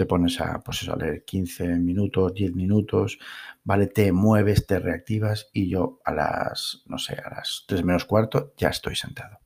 pones 0.06 0.42
a, 0.42 0.60
pues 0.60 0.90
a 0.90 0.96
leer 0.98 1.24
15 1.24 1.66
minutos, 1.80 2.34
10 2.34 2.54
minutos, 2.56 3.20
¿vale? 3.64 3.88
Te 3.88 4.12
mueves, 4.12 4.68
te 4.68 4.80
reactivas 4.80 5.50
y 5.54 5.70
yo 5.70 6.02
a 6.04 6.14
las, 6.14 6.84
no 6.88 6.98
sé, 6.98 7.14
a 7.16 7.30
las 7.30 7.64
3 7.68 7.86
menos 7.86 8.06
cuarto 8.06 8.54
ya 8.58 8.70
estoy 8.70 8.96
sentado. 8.96 9.43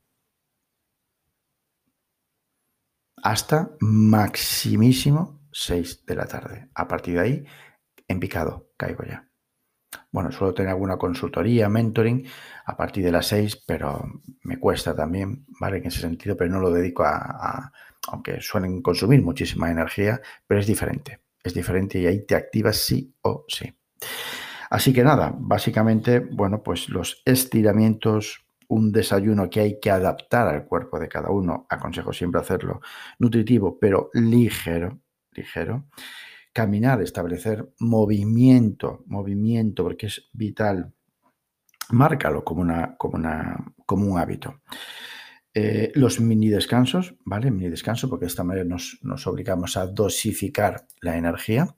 Hasta 3.22 3.70
maximísimo 3.80 5.40
6 5.52 6.04
de 6.06 6.14
la 6.14 6.26
tarde. 6.26 6.68
A 6.74 6.86
partir 6.86 7.14
de 7.14 7.20
ahí, 7.20 7.44
en 8.06 8.20
picado, 8.20 8.70
caigo 8.76 9.04
ya. 9.04 9.28
Bueno, 10.10 10.30
suelo 10.32 10.54
tener 10.54 10.70
alguna 10.70 10.96
consultoría, 10.96 11.68
mentoring 11.68 12.26
a 12.66 12.76
partir 12.76 13.04
de 13.04 13.12
las 13.12 13.26
6, 13.26 13.64
pero 13.66 14.02
me 14.42 14.58
cuesta 14.58 14.94
también, 14.94 15.46
¿vale? 15.60 15.78
En 15.78 15.86
ese 15.86 16.00
sentido, 16.00 16.36
pero 16.36 16.50
no 16.50 16.60
lo 16.60 16.70
dedico 16.70 17.04
a, 17.04 17.72
aunque 18.08 18.40
suelen 18.40 18.82
consumir 18.82 19.22
muchísima 19.22 19.70
energía, 19.70 20.20
pero 20.46 20.60
es 20.60 20.66
diferente. 20.66 21.20
Es 21.42 21.54
diferente 21.54 21.98
y 21.98 22.06
ahí 22.06 22.26
te 22.26 22.34
activas 22.34 22.76
sí 22.76 23.14
o 23.22 23.44
sí. 23.48 23.72
Así 24.70 24.92
que 24.92 25.02
nada, 25.02 25.34
básicamente, 25.38 26.20
bueno, 26.20 26.62
pues 26.62 26.88
los 26.90 27.22
estiramientos 27.24 28.46
un 28.68 28.92
desayuno 28.92 29.50
que 29.50 29.60
hay 29.60 29.80
que 29.80 29.90
adaptar 29.90 30.48
al 30.48 30.66
cuerpo 30.66 30.98
de 30.98 31.08
cada 31.08 31.30
uno, 31.30 31.66
aconsejo 31.68 32.12
siempre 32.12 32.40
hacerlo 32.40 32.80
nutritivo, 33.18 33.78
pero 33.78 34.10
ligero, 34.14 35.00
ligero. 35.32 35.86
Caminar, 36.52 37.02
establecer 37.02 37.68
movimiento, 37.78 39.04
movimiento, 39.06 39.84
porque 39.84 40.06
es 40.06 40.28
vital. 40.32 40.92
Márcalo 41.90 42.44
como, 42.44 42.62
una, 42.62 42.96
como, 42.96 43.16
una, 43.16 43.72
como 43.86 44.06
un 44.06 44.18
hábito. 44.18 44.60
Eh, 45.54 45.90
los 45.94 46.20
mini 46.20 46.48
descansos, 46.48 47.14
¿vale? 47.24 47.50
Mini 47.50 47.68
descanso, 47.70 48.08
porque 48.08 48.26
de 48.26 48.30
esta 48.30 48.44
manera 48.44 48.64
nos, 48.64 49.26
obligamos 49.26 49.76
a 49.76 49.86
dosificar 49.86 50.86
la 51.00 51.16
energía. 51.16 51.74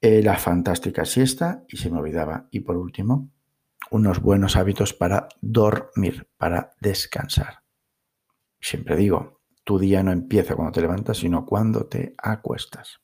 Eh, 0.00 0.22
la 0.22 0.36
fantástica 0.36 1.04
siesta, 1.04 1.64
y 1.68 1.76
se 1.76 1.90
me 1.90 1.98
olvidaba. 1.98 2.48
Y 2.50 2.60
por 2.60 2.76
último, 2.76 3.30
unos 3.90 4.20
buenos 4.20 4.56
hábitos 4.56 4.92
para 4.92 5.28
dormir, 5.40 6.28
para 6.36 6.72
descansar. 6.80 7.62
Siempre 8.60 8.96
digo, 8.96 9.42
tu 9.64 9.78
día 9.78 10.02
no 10.02 10.12
empieza 10.12 10.54
cuando 10.54 10.72
te 10.72 10.80
levantas, 10.80 11.18
sino 11.18 11.46
cuando 11.46 11.86
te 11.86 12.14
acuestas. 12.18 13.00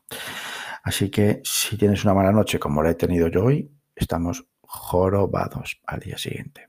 Así 0.82 1.10
que 1.10 1.40
si 1.44 1.76
tienes 1.76 2.04
una 2.04 2.14
mala 2.14 2.32
noche 2.32 2.58
como 2.58 2.82
la 2.82 2.90
he 2.90 2.94
tenido 2.94 3.28
yo 3.28 3.44
hoy, 3.44 3.70
estamos 3.94 4.46
jorobados 4.60 5.80
al 5.86 6.00
día 6.00 6.18
siguiente. 6.18 6.68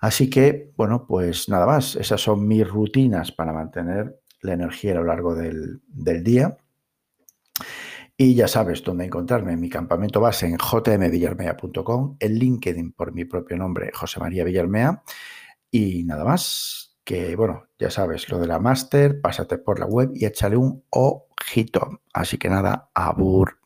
Así 0.00 0.28
que, 0.28 0.72
bueno, 0.76 1.06
pues 1.06 1.48
nada 1.48 1.66
más. 1.66 1.96
Esas 1.96 2.20
son 2.20 2.46
mis 2.46 2.68
rutinas 2.68 3.32
para 3.32 3.54
mantener 3.54 4.20
la 4.42 4.52
energía 4.52 4.92
a 4.92 4.96
lo 4.96 5.04
largo 5.04 5.34
del, 5.34 5.80
del 5.86 6.22
día. 6.22 6.58
Y 8.16 8.34
ya 8.34 8.46
sabes 8.46 8.84
dónde 8.84 9.06
encontrarme 9.06 9.52
en 9.52 9.60
mi 9.60 9.68
campamento 9.68 10.20
base 10.20 10.46
en 10.46 10.56
jmvillarmea.com, 10.56 12.16
el 12.20 12.38
LinkedIn 12.38 12.92
por 12.92 13.12
mi 13.12 13.24
propio 13.24 13.56
nombre, 13.56 13.90
José 13.92 14.20
María 14.20 14.44
Villarmea. 14.44 15.02
Y 15.70 16.04
nada 16.04 16.24
más, 16.24 16.96
que 17.02 17.34
bueno, 17.34 17.66
ya 17.76 17.90
sabes, 17.90 18.28
lo 18.28 18.38
de 18.38 18.46
la 18.46 18.60
máster, 18.60 19.20
pásate 19.20 19.58
por 19.58 19.80
la 19.80 19.86
web 19.86 20.12
y 20.14 20.26
échale 20.26 20.56
un 20.56 20.84
ojito. 20.90 22.02
Así 22.12 22.38
que 22.38 22.48
nada, 22.48 22.90
abur. 22.94 23.63